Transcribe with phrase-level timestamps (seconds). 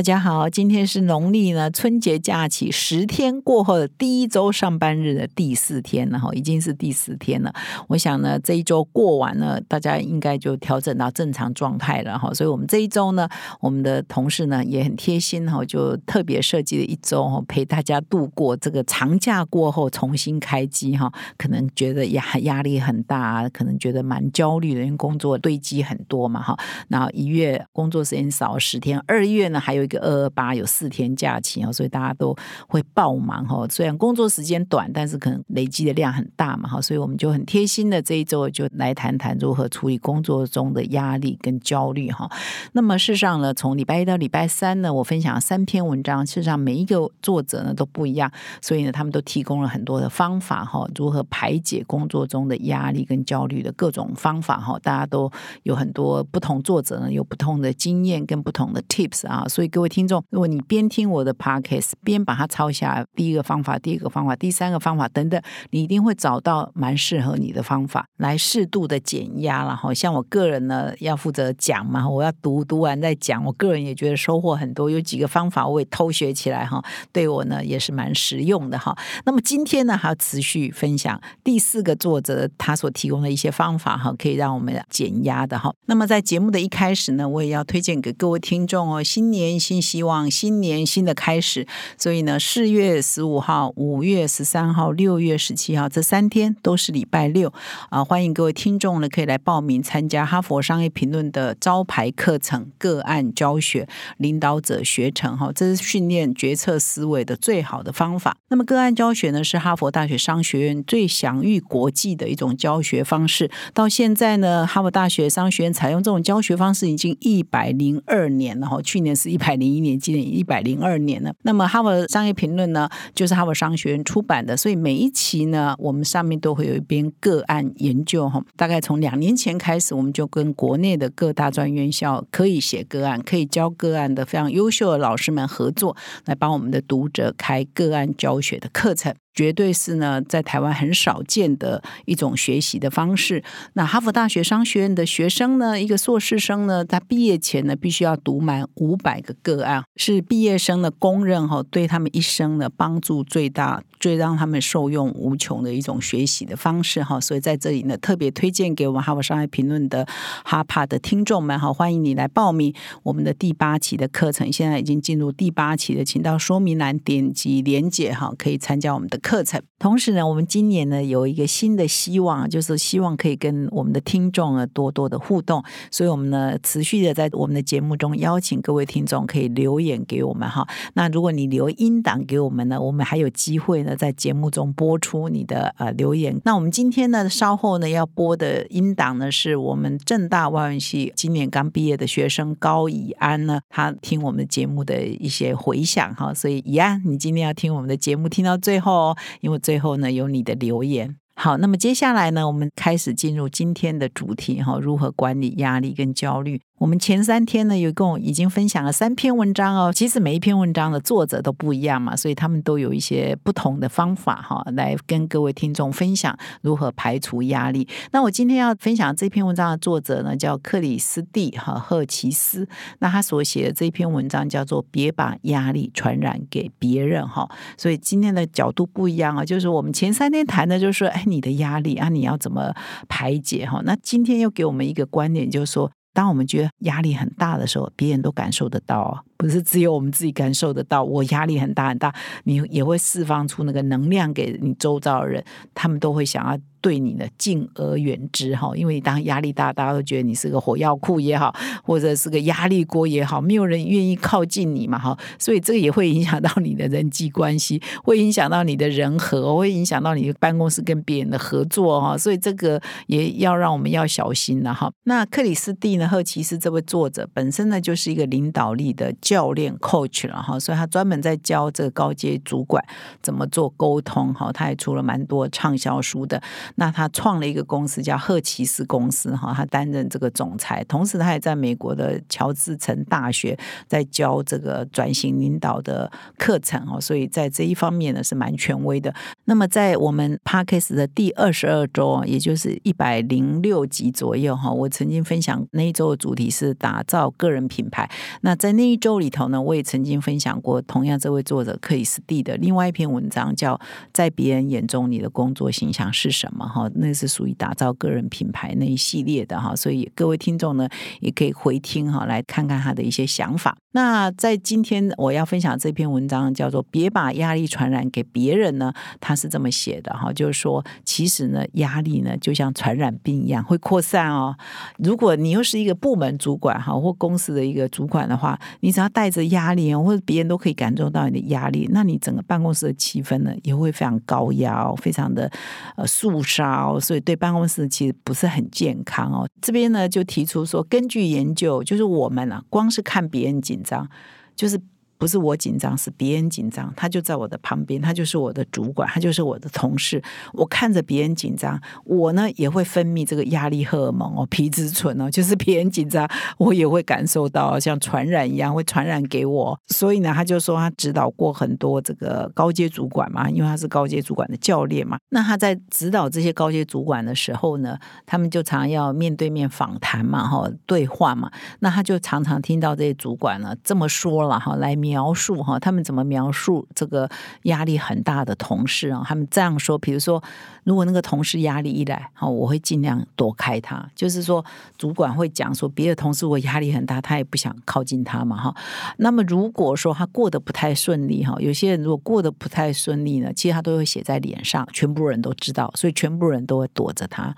[0.00, 7.52] 大家好，今天是农历呢春节假期十天过后的第一周上班日的第四天了哈，已经是第四天了。
[7.86, 12.32] 我想呢，这一周过完了，大家应该就调整到正常状态了哈。
[12.32, 13.28] 所以，我们这一周呢，
[13.60, 21.12] 我们的同事呢也很贴心哈，就特别设计了一周哈，陪大家度过这个长假过后重新开机哈。
[21.36, 26.58] 可能觉得压压力很大，可能觉得蛮焦虑的，因为工作堆积很多嘛哈。
[26.88, 29.89] 然后一月工作时间少十天，二月呢还有。
[29.90, 32.32] 一个二二八有四天假期啊，所以大家都
[32.68, 33.66] 会爆忙哈。
[33.68, 36.80] 虽然工作时间短，但是可能累积的量很大嘛哈。
[36.80, 42.30] 所以我们就很贴心的这一周就来谈谈如何处理工作中的压力跟焦虑哈。
[42.72, 54.78] 那么事实上呢，从礼拜一到礼拜三呢，我分享三篇文章，事实上每一个作者呢都不一样，所以呢他们都提供了很多的方法哈，如何排解工作中的压力跟焦虑的各种方法哈。
[54.82, 55.30] 大家都
[55.62, 59.69] 有很多不同作者呢有不同的经验跟不同的 tips 啊，所以。
[59.70, 65.40] 各位听众，如果你边听我的 podcast 边把它抄下来，第一个方法、第二个方法、第三个方法等等，
[65.70, 69.94] 你一定会找到蛮适合你的方法来适度的减压了哈。
[69.94, 73.44] 像我个人呢，要负责讲嘛，我要读读完再讲。
[73.44, 78.96] 我个人也觉得收获很多，有几个方法我也偷学起来哈，对我呢也是蛮实用的哈。
[79.24, 85.72] 那么今天呢，还要持续分享第四个作者他所提供的一些方法哈，可以让我们减压的哈。
[85.86, 89.59] 那么在节目的一开始呢，我也要推荐给各位听众哦，新年。
[89.60, 91.66] 新希望，新年新的开始。
[91.98, 97.52] 所以呢，四月十五号、五月十三号、六月十七号这三天都是礼拜六
[97.90, 98.02] 啊！
[98.02, 105.36] 欢迎各位听众呢，可以来报名参加哈佛商业评论的招牌课程——个案教学领导者学程。
[105.36, 108.34] 哈，这是训练决策思维的最好的方法。
[108.48, 113.50] 那么，个案教学呢，是哈佛大学商学院最享誉国际的一种教学方式。
[113.74, 118.66] 到现在呢，哈佛大学商学院采用这种教学方式已经一百零二年了。
[118.66, 119.49] 哈，去年是一百。
[119.50, 121.34] 百零一年，今年一百零二年了。
[121.42, 128.40] 那么，哈佛商业评论呢，就是哈佛商学院出版的，所以每一期呢，我们上面都会有一篇个案研究哈。
[128.54, 135.96] 大概从两年前开始，我们就跟国内的各大专院校可以写个案、可以教个案的非常优秀的老师们合作，
[136.26, 139.12] 来帮我们的读者开个案教学的课程。
[139.34, 143.42] 绝对是呢，在台湾很少见的一种学习的方式。
[143.74, 153.82] 那哈佛大学商学院的学生呢，一个硕士生呢，他毕业前呢，必须要读满五百个个案，是毕业生的公认哈，对他们一生的帮助最大。
[154.00, 160.06] 最让他们受用无穷的一种学习的方式哈，所以在这里呢，特别推荐给我们哈佛商业评论的
[160.42, 164.50] 哈帕的听众们哈，欢迎你来报名我们的第八期的课程。
[164.50, 169.62] 现在已经进入第八期的，请到说明栏点击连结哈，可以参加我们的课程。
[169.78, 180.66] 同时呢，我们今年呢有一个新的希望，就是希望可以跟我们的听众呢多多的互动，所以我们呢持续的在我们的节目中邀请各位听众可以留言给我们哈。
[180.94, 183.96] 那如果你留音档给我们呢，我们还有机会呢。
[184.00, 186.40] 在节目中播出你的呃留言。
[186.44, 196.32] 那我们今天呢，稍后呢要播的音档呢，是我们正大外文系今年刚毕业的学生高以安呢，他听我们节目的一些回响哈。
[196.32, 199.09] 所以以安，你今天要听我们的节目听到最后
[199.40, 201.16] 因为最后呢有你的留言。
[201.34, 206.60] 好，那么接下来呢，我们开始进入今天的主题哈，如何管理压力跟焦虑。
[206.80, 209.92] 我们前三天呢，一共已经分享了三篇文章哦。
[209.94, 217.86] 其实每一篇文章的作者都不一样嘛，所以他们都有一些不同的方法哈，来跟各位听众分享如何排除压力。
[218.12, 222.66] 那我今天要分享这篇文章的作者呢，叫克里斯蒂哈赫奇斯。
[223.00, 227.46] 那他所写的这篇文章叫做“别把压力传染给别人”哈。
[227.76, 232.74] 所以今天的角度不一样啊，就是我们前三天谈的就是说，哎，你的压力啊，你要怎么
[233.06, 233.82] 排解哈？
[233.84, 235.92] 那今天又给我们一个观点，就是说。
[236.12, 241.04] 当我们觉得压力很大的时候，别人都感受得到，不是只有我们自己感受得到。
[241.04, 242.14] 我压力很大很大，
[242.44, 245.44] 你也会释放出那个能量给你周遭的人，
[245.74, 246.58] 他们都会想要。
[246.80, 251.54] 对你的敬而远之哈，因为当压力大，大家都觉得你是个火药库也好，
[251.84, 264.90] 或者是个压力锅也好，没有人愿意靠近你嘛哈，所以这个也会影响到你的人际关系，会影响到你的人和，会影响到你的办公室跟别人的合作哈，所以这个也要让我们要小心了哈。
[265.04, 272.84] 那克里斯蒂呢，赫奇斯这位作者本身呢就是一个领导力的教练 coach 了哈，所以他专门在教这个高阶主管
[273.22, 276.42] 怎么做沟通哈，他也出了蛮多畅销书的。
[276.76, 289.14] 那他创了一个公司叫赫奇斯公司哈，他担任这个总裁，同时他也在美国的乔治城大学在教这个转型领导的课程哦，所以在这一方面呢是蛮权威的。
[289.44, 298.10] 那么在我们 Parkes 的第二十二周，也就是一百零六集左右哈，我曾经分享那一周的主题是打造个人品牌。
[298.42, 303.74] 那在那一周里头呢，我也曾经分享过同样这位作者克里斯蒂的另外一篇文章，叫
[304.12, 310.88] 《在别人眼中你的工作形象是什么》哈，那是属于打造个人品牌那一系列的哈，所以各位听众呢
[311.20, 313.76] 也可以回听哈，来看看他的一些想法。
[313.92, 324.56] 那在今天我要分享这篇文章叫做“别把压力传染给别人”呢，他是这么写的哈，就是说其实呢，压力呢就像传染病一样会扩散哦。
[324.98, 335.50] 如果你又是一个部门主管哈，或公司的一个主管的话，你只要带着压力，或者别人都可以感受到你的压力，那你整个办公室的气氛呢也会非常高压，非常的
[335.96, 339.48] 呃肃杀，所以对办公室其实不是很健康哦。
[339.62, 344.08] 这边呢就提出说，根据研究，就是我们啊，光是看别人紧张，
[344.56, 344.80] 就是。
[345.20, 346.90] 不是我紧张，是别人紧张。
[346.96, 350.20] 他就在我的旁边，他就是我的主管，他就是我的同事。
[350.54, 356.26] 我看着别人紧张，我呢也会分泌这个压力荷尔蒙哦，皮质醇哦，就是别人紧张，
[356.56, 359.78] 我也会感受到像传染一样，会传染给我。
[359.88, 365.18] 所以呢，他就说他指导过很多这个高阶主管嘛，因为他是高阶主管的教练嘛。
[365.28, 371.50] 那他在指导这些高阶主管的时候呢，他们就常要面对面访谈嘛，哈，对话嘛。
[371.80, 375.09] 那他就常常听到这些主管呢这么说了哈，来面。
[375.10, 377.28] 描述哈，他们怎么描述这个
[377.64, 379.22] 压力很大的同事啊？
[379.26, 380.40] 他们这样说，比如说，
[380.84, 384.08] 如果那个同事压力一来，哈，我会尽量躲开他。
[384.14, 384.64] 就是说，
[384.96, 388.74] 主管会讲说，别的同事我压力很大，他也不想靠近他嘛，哈。
[389.16, 397.52] 那么如果说他过得不太顺利，哈，有些人如果过得不太顺利呢，其实他都会写在脸上，全部人都知道，所以全部人都会躲着他。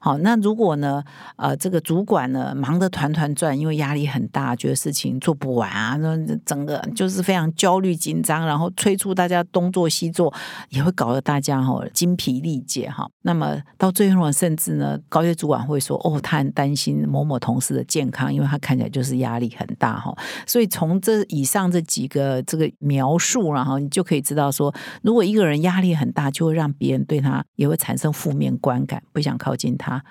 [0.00, 1.04] 好，那如果呢，
[1.36, 6.82] 呃，这个主管呢忙得团团转，因为压力很大，觉得事情做不完啊，那整个。
[6.96, 10.32] 就是非常焦虑紧张，然后催促大家东做西做，
[10.70, 13.06] 也会搞得大家哈精疲力竭哈。
[13.22, 20.16] 那么到最后，甚至呢，高阶主管会说：“哦，他很担心某某同事的健康，因为他看起来就是压力很大哈。”
[20.46, 30.02] 所以从这以上这几个这个描述，然后你就可以知道说，如果一个人压力很大，就会让别人对他也会产生负面观感，不想靠近他，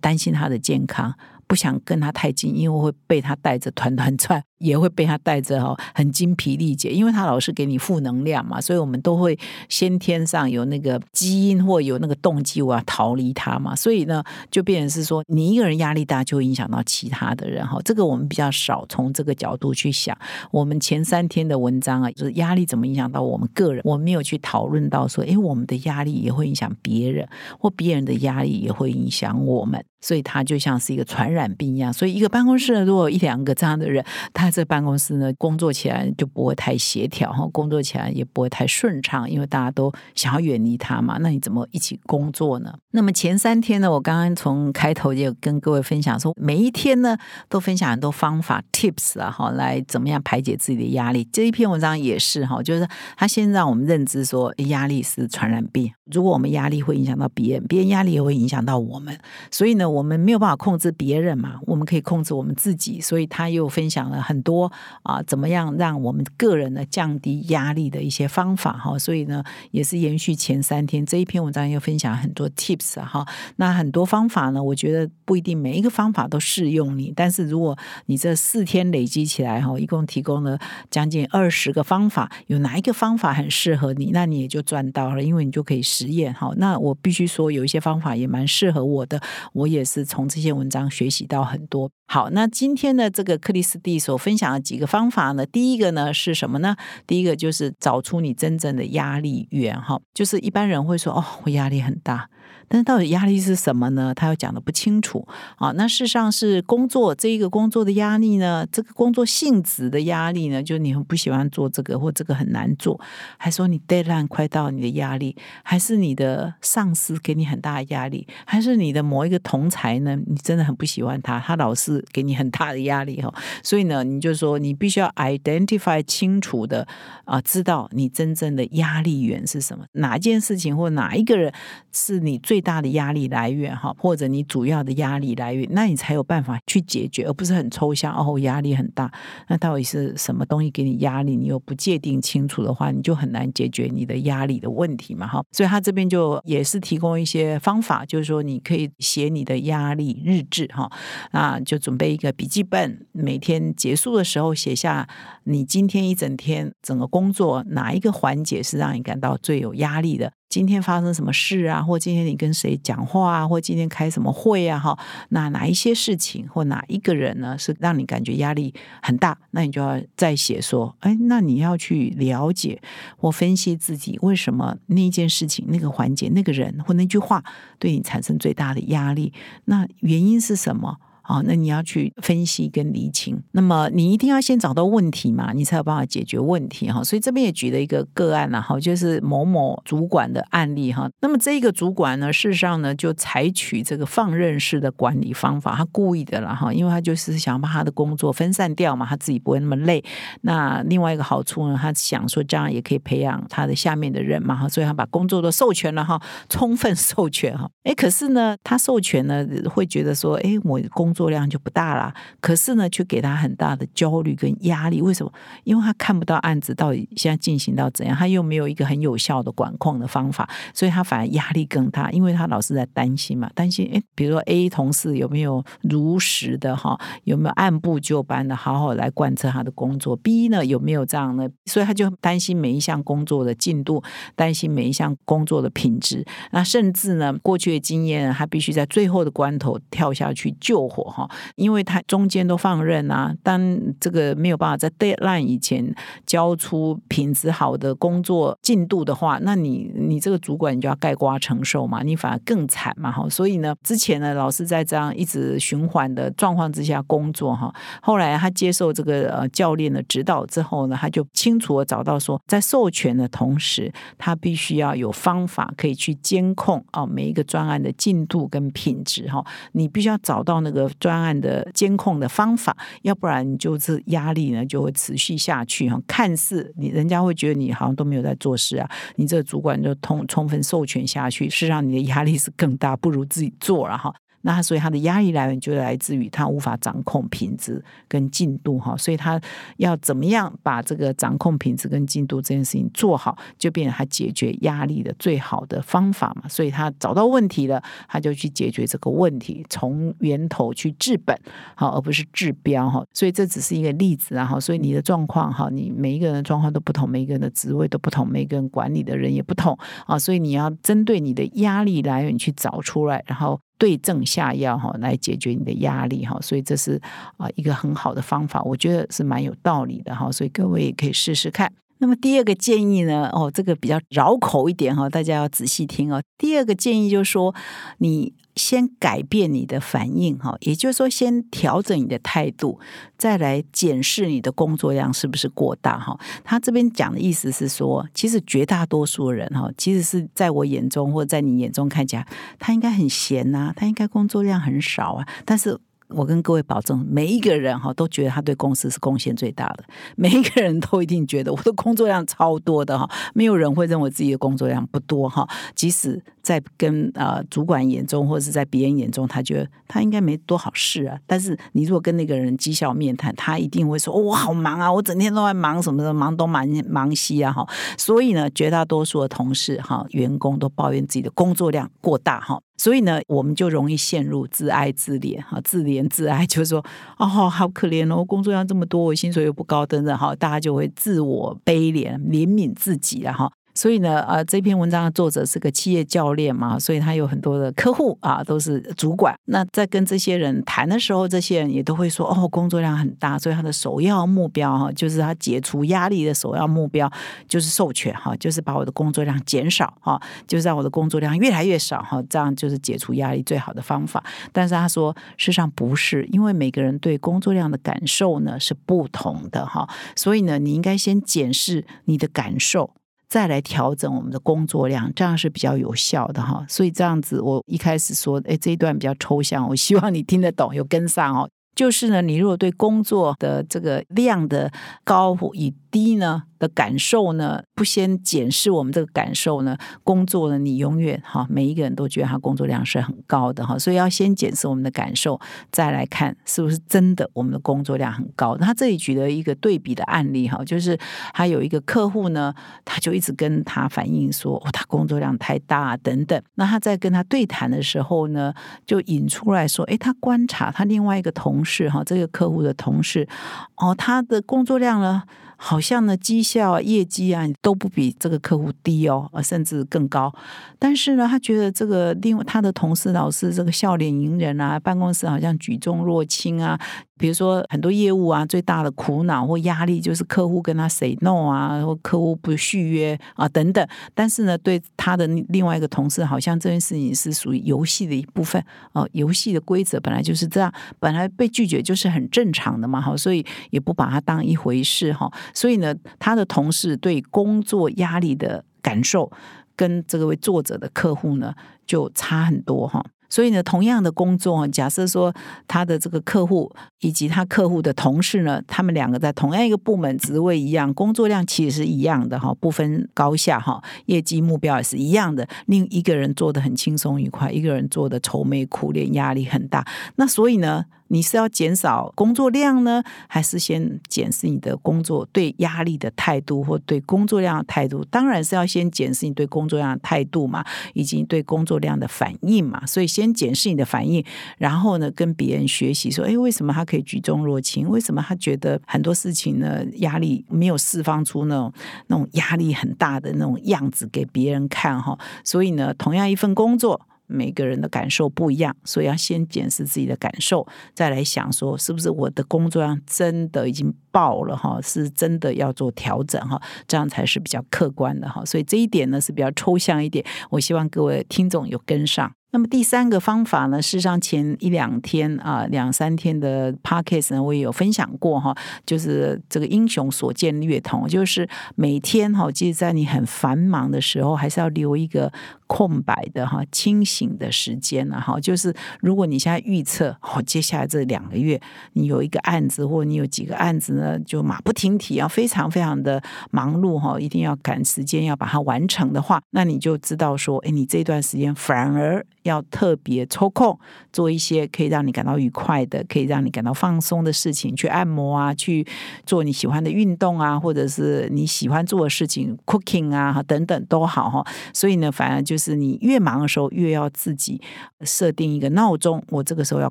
[0.00, 1.14] 担心他的健康，
[1.46, 4.42] 不想跟他太近，因为会被他带着团团转。
[4.60, 9.36] 也会被他带着哈，很精疲力竭，因为他老是给你负能量嘛，所以我们都会
[9.68, 17.80] 先天上有那个基因或有那个动机，我要逃离他嘛，所以呢，就变成是说，你一个人压力大，就会影响到其他的人哈。
[17.84, 20.16] 这个我们比较少从这个角度去想。
[20.50, 27.26] 我们前三天的文章啊，就是压力怎么影响到我们个人，我没有去讨论到说，哎，我们的压力也会影响别人，
[27.58, 31.92] 或别人的压力也会影响我们，所以它就像是一个传染病一样。
[31.92, 34.04] 所以一个办公室如果一两个这样的人，
[34.34, 41.18] 他这办公室呢，工作起来就不会太协调哈，工作起来也不会太顺畅，因为大家都想要远离他嘛。
[41.20, 42.74] 那你怎么一起工作呢？
[42.92, 47.16] 那么前三天呢，我刚刚从开头就跟各位分享说，每一天呢
[47.48, 51.26] 都分享很多方法 tips 啊，哈，来怎么样排解自己的压力。
[51.32, 55.92] 这一篇文章也是哈，就是他先让我们认知说，压力是传染病。
[56.12, 59.16] 如果我们压力会影响到别人，别人压力也会影响到我们。
[59.50, 63.00] 所以呢，我们没有办法控制别人嘛，我们可以控制我们自己。
[63.00, 64.70] 所以他又分享了很多。
[65.02, 68.98] 啊，怎么样让我们个人呢降低压力的一些方法哈？
[68.98, 73.26] 所以呢，也是延续前三天这一篇文章又分享很多 tips 哈。
[73.56, 77.76] 那很多方法呢，我觉得不一定每一个方法都适用你，但是如果
[78.06, 80.58] 你这四天累积起来哈，一共提供了
[80.90, 86.52] 将近二十个方法，有哪一个方法很适合你，那你也就赚到了，因为你就可以实验哈。
[86.56, 89.20] 那我必须说，有一些方法也蛮适合我的，
[89.52, 91.90] 我也是从这些文章学习到很多。
[92.12, 95.46] 好，那今天的这个克里斯蒂所分享的几个方法呢？
[95.46, 96.74] 第一个呢是什么呢？
[97.06, 102.28] 第一个就是找出你真正的压力源，哈，就是一般人会说，哦，我压力很大。
[102.70, 104.14] 但是到底压力是什么呢？
[104.14, 105.72] 他又讲的不清楚啊。
[105.72, 108.64] 那事实上是工作这一个工作的压力呢？
[108.70, 110.62] 这个工作性质的压力呢？
[110.62, 113.00] 就是你很不喜欢做这个，或这个很难做，
[113.36, 115.34] 还说你 deadline 快到，你的压力，
[115.64, 120.16] 还是你的上司给你很大的压力，还是你的某一个同才呢？
[120.28, 123.34] 你真的很不喜欢他，他老是给你很大的压力哈。
[123.64, 126.86] 所以呢，你就说你必须要 identify 清楚的
[127.24, 131.52] 啊，知道你真正的压力源是什么，哪件事情或哪一个人
[131.90, 139.10] 是你最大的压力来源哈，或者你主要的压力来源，那你才有办法去解决，而不是很抽象哦，压力很大，
[139.48, 141.36] 那到底是什么东西给你压力？
[141.36, 145.42] 你又不界定清楚的话，你就很难解决你的压力的问题嘛哈。
[145.52, 150.90] 所以他这边就也是提供一些方法，就是说你可以写你的压力日志哈，
[151.30, 155.08] 啊，就准备一个笔记本，每天结束的时候写下
[155.44, 160.32] 你今天一整天整个工作哪一个环节是让你感到最有压力的。
[160.50, 161.80] 今天发生什么事啊？
[161.80, 163.46] 或今天你跟谁讲话啊？
[163.46, 164.80] 或今天开什么会啊？
[164.80, 169.38] 哈，那哪一些事情或哪一个人呢，是让你感觉压力很大？
[169.52, 172.82] 那你就要再写说，哎，那你要去了解
[173.16, 177.44] 或分析自己为什么那件事情、那个环节、那个人或那句话
[177.78, 179.32] 对你产生最大的压力？
[179.66, 180.96] 那原因是什么？
[181.30, 187.04] 啊，那你要去分析跟厘清，那么你一定要先找到问题嘛，你才有办法解决问题哈。
[187.04, 191.08] 所以这边也举了一个个案了哈，就是某某主管的案例哈。
[191.20, 200.02] 那么这一个主管呢，事实上呢，就采取这个放任式的管理方法，他故意的了哈，因为他就是想把他的工作分散掉嘛，他自己不会那么累。
[200.40, 207.70] 那另外一个好处呢，他想说这样也可以培养他的下面的人嘛哈，所以他把工作都授权了哈，充分授权哈。
[207.84, 211.19] 哎，可是呢，他授权呢，会觉得说，哎，我工作。
[211.20, 215.02] 作量就不大了，可是呢，却给他很大的焦虑跟压力。
[215.02, 215.30] 为什么？
[215.64, 222.10] 因为他看不到案子到底现在进行到怎样，他又没有一个很有效的管控的方法，所以他反而压力更大。
[222.10, 231.46] 因为他老是在担心嘛，担心哎，比如说 A 同事有没有如实的哈，有没有按部就班的好好来贯彻他的工作？B 呢有没有这样呢？
[231.66, 234.02] 所以他就担心每一项工作的进度，
[234.34, 236.24] 担心每一项工作的品质。
[236.52, 241.09] 那甚至呢，过去的经验，他必须在最后的关头跳下去救火。
[241.10, 243.60] 哈，因为他中间都放任啊，当
[243.98, 253.28] 这个没有办法在 deadline 以前交出品质好的工作进度的话，那你你这个主管你就要盖瓜承受嘛，你反而更惨嘛哈。
[253.28, 270.90] 所以呢，之前呢老是在这样一直循环的状况之下工作哈，后来他接受这个呃教练的指导之后呢，他就清楚的找到说，在授权的同时，他必须要有方法可以去监控啊每一个专案的进度跟品质哈，你必须要找到那个。
[271.00, 276.00] 专案的监控的方法，要不然你就是压力呢就会持续下去哈。
[276.06, 284.14] 看似你人家会觉得你好像都没有在做事啊，你这个主管就通充分授权下去，是让你的压力是更大，不如自己做了哈。
[284.42, 289.40] 那所以他的压力来源就来自于他无法掌控品质跟进度哈，所以他
[289.76, 296.48] 要怎么样把这个掌控品质跟进度这件事情做好，就变成他解决压力的最好的方法嘛。
[296.48, 301.38] 所以他找到问题了，他就去解决这个问题，从源头去治本，
[301.74, 303.04] 好，而不是治标哈。
[303.12, 304.58] 所以这只是一个例子啊哈。
[304.58, 310.18] 所以你的状况哈，你每一个人的状况都不同，每一个人的职位都不同，每一个人管理的人也不同啊。
[310.18, 313.60] 所以你要针对你的压力来源去找出来，然后。
[313.80, 317.00] 对症下药哈，来解决你的压力哈，所以这是
[317.38, 321.72] 啊一个很好的方法，我觉得是蛮有道理的哈，所以各位也可以试试看。
[322.00, 326.20] 那么第二个建议呢，哦，这个比较绕口一点哈，大家要仔细听哦。
[326.36, 327.54] 第二个建议就是说，
[327.98, 328.34] 你。
[328.56, 332.78] 先改变你的反应哈，也就是说，先调整你的态度，
[333.16, 336.18] 再来检视你的工作量是不是过大哈。
[336.44, 342.26] 他这边讲的意思是说，其实绝大多数人哈，其实是在我眼中或者在你眼中看起来，
[342.58, 345.78] 他应该很闲呐，他应该工作量很少啊，但是。
[346.10, 349.84] 我跟各位保证，每一个人哈都觉得他对公司是贡献最大的，
[350.16, 355.48] 每一个人都一定觉得我的工作量超多的哈，没有人会认为自己的工作量不多哈。
[355.74, 361.18] 即使在跟呃主管眼中或者是在别人眼中，他觉得他应该没多好事啊。
[361.26, 372.60] 但是你如果跟那个人绩效面谈，他一定会说：“我好忙啊，我整天都在忙什么的，忙东忙忙西啊哈。”所以呢，绝大多数的同事哈员工都抱怨自己的工作量过大哈。
[372.80, 376.82] 所以呢，我们就容易陷入自哀自怜哈，自怜自哀，就是说，
[377.18, 383.52] 哦，好可怜哦，工作量这么多，我薪水又不高，等等哈，大家就会自我悲怜、怜悯自己了哈。
[383.74, 389.34] 所以呢，呃，这篇文章的作者是个企业教练嘛，所以他有很多的客户啊，都是主管。
[389.46, 397.10] 那在跟这些人谈的时候，这些人也都会说，哦，工作量很大，所以他的首要目标哈，就是他解除压力的首要目标
[397.48, 404.22] 就是授权哈，就是把我的工作量减少哈，就是让我的工作量越来越少哈，这样就是解除压力最好的方法。
[404.52, 412.90] 但是他说，事实上不是，因为每个人对工作量的感受呢是不同的哈，所以呢，你应该先检视你的感受。
[413.30, 416.66] 再来调整我们的工作量，这样是比较有效的哈。
[416.68, 421.48] 所以这样子，我一开始说，哎，这一段比较抽象，我希望你听得懂，有跟上哦。
[421.80, 424.70] 就是呢，你如果对工作的这个量的
[425.02, 426.42] 高与低呢？
[426.60, 435.40] 的感受呢，不先检视我们这个感受呢，工作呢，你永远哈，每一个人都觉得他工作量是很高的哈，所以要先检视我们的感受，
[435.72, 438.58] 再来看是不是真的我们的工作量很高。
[438.58, 440.98] 他这里举了一个对比的案例哈，就是
[441.32, 442.52] 他有一个客户呢，
[442.84, 446.38] 他就一直跟他反映说，哦，他工作量太大等等。
[446.56, 448.52] 那他在跟他对谈的时候呢，
[448.84, 453.28] 就引出来说，哎，他观察他另外一个同事是哈，这个客户的同事，
[453.76, 455.22] 哦，他的工作量呢。
[455.62, 460.32] 好像呢，绩效啊、业绩啊都不比这个客户低哦，呃，甚至更高。
[460.78, 466.80] 但是呢，他觉得这个另外他的同事老是这个笑脸迎人啊，办公室好像举重若轻啊。
[467.18, 473.86] 比如说很多业务啊，最大的苦恼或压力就是客户跟他 say no 啊，或客户不续约啊等等。
[474.14, 478.64] 但是呢，对他的另外一个同事，好像这件事情是属于游戏的一部分
[478.94, 485.30] 哦，游戏的规则本来就是这样，本来被拒绝就是很正常的嘛，哈，所以也不把它当一回事哈。
[485.54, 489.30] 所以呢，他的同事对工作压力的感受，
[489.76, 491.54] 跟这位作者的客户呢，
[491.86, 493.04] 就差很多哈。
[493.32, 495.32] 所以呢，同样的工作，假设说
[495.68, 505.46] 他的这个客户以及他客户的同事呢，他们两个在同样一个部门，职位一样，工作量其实是一样的哈，不分高下哈，业绩目标也是一样的。
[505.66, 509.86] 另一个人做的很轻松愉快，一个人做的愁眉苦脸，压力很大。
[510.16, 510.86] 那所以呢？
[511.12, 518.04] 你是要减少工作量呢，还是先检视你的工作对压力的态度或对工作量的态度？
[518.04, 520.64] 当然是要先检视你对工作量的态度嘛，
[520.94, 522.86] 以及对工作量的反应嘛。
[522.86, 524.24] 所以先检视你的反应，
[524.56, 527.88] 然后呢，跟别人学习说：，哎，为什么他可以举重若轻？
[527.88, 531.72] 为什么他觉得很多事情呢压力没有释放出那种
[532.06, 535.02] 那种压力很大的那种样子给别人看？
[535.02, 537.00] 哈，所以呢，同样一份工作。
[537.30, 548.44] 每个人的感受不一样，所以要先检视自己的感受，再来想说是不是我的工作量真的已经爆了哈，是真的要做调整哈，这样才是比较客观的哈。
[548.44, 552.30] 所以这一点呢是比较抽象一点，我希望各位听众有跟上。
[552.52, 558.52] 那么第三个方法呢，事实上前一两天啊，两三天的 podcast 呢，我也有分享过哈，
[558.84, 565.32] 就是这个英雄所见略同，就是每天哈，即使在你很繁忙的时候，还是要留一个
[565.70, 568.40] 空白的哈，清醒的时间呢哈。
[568.40, 571.60] 就是如果你现在预测哦，接下来这两个月
[571.92, 582.26] 你有一个案子，或者你有几个案子呢，就马不停蹄，要非常非常的忙碌哈，一定要赶时间要把它完成的话，那你就知道说，哎，你这段时间反而。
[582.44, 583.78] 要特别抽空
[584.14, 588.82] 做一些可以让你感到愉快的、可以让你感到放松的事情，去按摩啊，去
[589.26, 594.42] 做你喜欢的运动啊，或者是你喜欢做的事情，cooking 啊等等都好哈。
[594.72, 597.60] 所以呢，反而就是你越忙的时候，越要自己
[598.00, 599.90] 设定一个闹钟，我这个时候要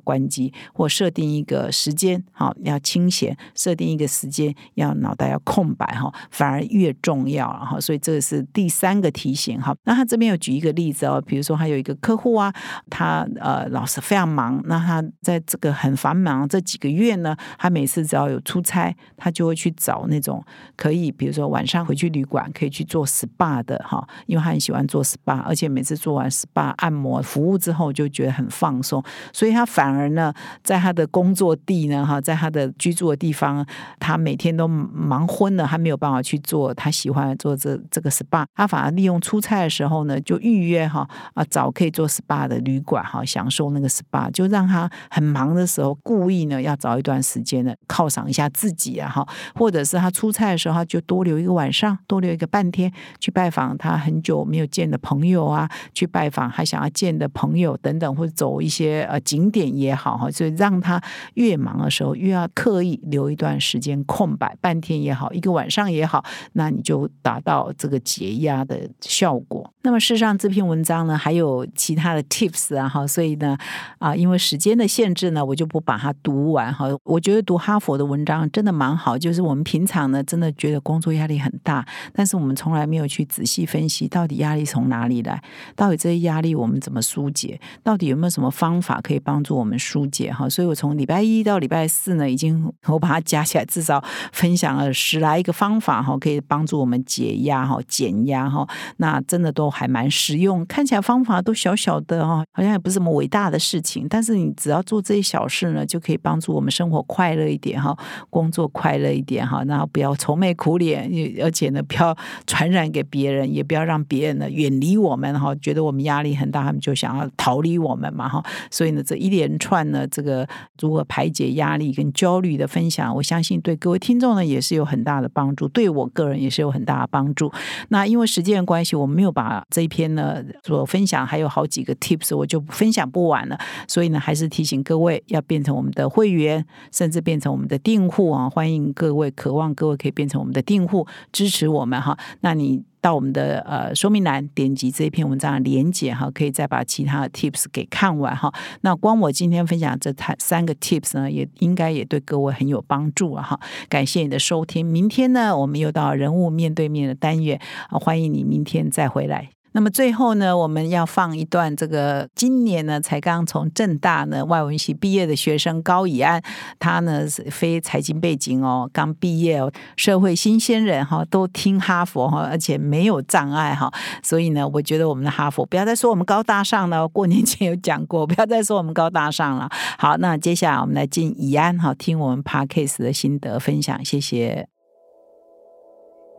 [0.00, 7.80] 关机，或设定一个时间，好要清闲，设定一个时间要脑袋要空白哈，反而越重要了哈。
[7.80, 9.72] 所以这个是第三个提醒哈。
[9.84, 12.40] 那他这边有举一个例子哦，比如说他有一个客户。
[12.40, 12.50] 啊，
[12.88, 20.42] 他呃老是非常忙，那他在这个很繁忙这几个月呢，他每次只要有出差，他就会去找那种
[20.74, 33.66] 可以，比如说晚上回去旅馆可以去做 SPA 的哈，因为他很喜欢做 SPA，而且且每次做完 SPA 按摩服务之后就觉得很放松，所以他反而呢，在他的工作地呢哈，在他的居住的地方，
[33.98, 42.20] 他每天都忙昏了，他没有办法去做他喜欢做这这个 SPA，他反而利用出差的时候呢，就预约哈啊找可以做 SPA。
[42.30, 60.98] SPA 的旅馆哈，享受那个 SPA，就让他很忙的时候，故意呢要找一段时间呢犒赏一下自己啊哈，或者是他出差的时候，他就多留一个晚上，多留一个半天去拜访他很久没有见的朋友啊，去拜访还想要见的朋友等等，或者走一些呃景点也好哈，所以让他
[61.34, 69.70] 越忙的时候越要刻意留一段时间空白，半天也好，一个晚上也好，那你就达到这个解压的效果。
[69.82, 72.24] 那么事实上这篇文章呢，还有其他的。
[72.30, 73.58] tips 啊哈，所以呢
[73.98, 76.86] 啊，因为时间的限制呢，我就不把它读完哈。
[77.02, 85.39] 我觉得读哈佛的文章真的蛮好，就是我们平常呢真的觉得工作压力很大，但是我们从来没有去仔细分析到底压力从哪里来，
[85.76, 90.48] 到底这些压力我们怎么疏解，到底有没有什么方法可以帮助我们疏解哈。
[90.48, 98.66] 所以我从礼拜一到礼拜四呢，已经我把它加起来，至少分享了十来一个方法哈，可以帮助我们解压哈、减压哈。
[98.96, 102.00] 那真的都还蛮实用，看起来方法都小小。
[102.06, 107.94] 的哈，好像也不是什么伟大的事情，但是你只要做这些小事呢，就可以帮助我们生活快乐一点哈，
[108.30, 111.10] 工作快乐一点哈，然后不要愁眉苦脸，
[111.42, 115.19] 而且呢，不要传染给别人，也不要让别人呢远离我们。
[115.20, 118.42] 们哈，觉得我们压力很大，他们就想要逃离我们嘛哈。
[118.70, 120.48] 所以呢，这一连串呢，这个
[120.80, 127.52] 如何排解压力跟焦虑的分享，我相信对各位听众呢也是有很大的帮助，对我个人也是有很大的帮助。
[127.88, 133.58] 那因为时间关系，我没有把这一篇呢所分享，还有好几个 tips，我就分享不完了。
[133.86, 138.48] 所以呢，还是提醒各位要变成我们的会员，甚至变成我们的订户啊！
[138.48, 142.16] 欢迎各位，渴望各位可以变成我们的订户，支持我们哈。
[142.40, 148.52] 那你到我们的呃说明栏点击这一篇文章的连接哈，可以再把其他的 tips 给看完哈。
[148.82, 153.58] 那光我今天分享这台三个 tips 呢，也应该也对各位很有帮助了哈。
[153.88, 159.50] 感谢你的收听，明天呢，我们又到人物面对面的单元啊，欢迎你明天再回来。
[159.72, 166.42] 那么最后呢，我们要放一段这个今年呢才刚从正大呢外文系毕业的学生高以安，
[166.78, 179.68] 他呢是非财经背景哦，刚毕业哦，社会新鲜人哈，都听哈佛哈，而且没有障碍哈，所以呢，我觉得我们的哈佛不要再说我们高大上了，过年前有讲过，不要再说我们高大上了。
[179.96, 184.79] 好，那接下来我们来进以安哈，听我们 Parkcase 的心得分享，谢谢。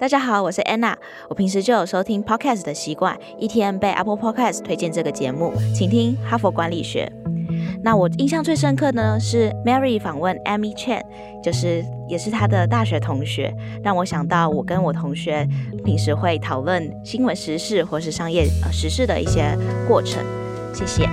[0.02, 0.96] 大家好，我是 Anna。
[1.30, 7.08] 我平时就有收听 podcast 的习惯，一天被 Apple Podcast 推荐这个节目，请听哈佛管理学。
[7.84, 11.04] 那我印象最深刻呢是 Mary 访问 Amy Chan，
[11.44, 15.48] 就是也是她的大学同学，让我想到我跟我同学
[15.86, 19.56] 平时会讨论新闻时事或是商业呃时事的一些
[19.88, 20.26] 过程。
[20.74, 21.08] 谢谢。